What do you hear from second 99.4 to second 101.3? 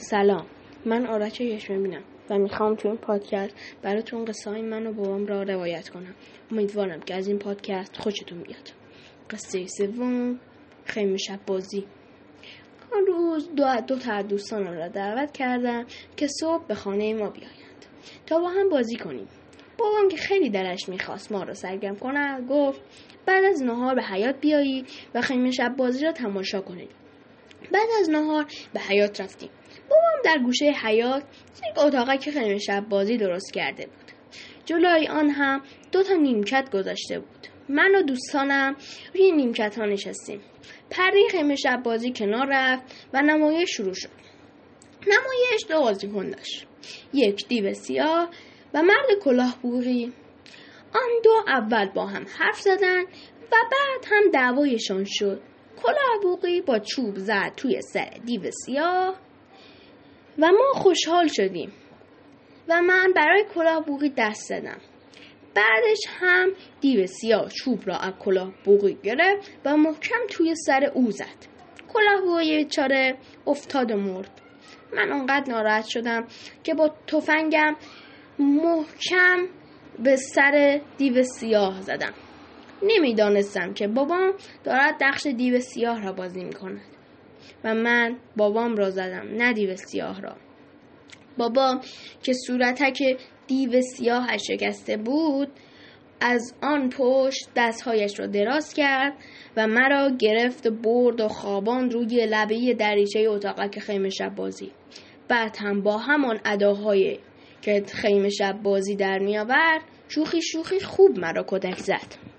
و مرا گرفت برد و